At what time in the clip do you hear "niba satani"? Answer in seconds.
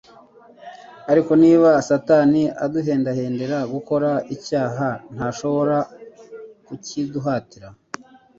1.43-2.43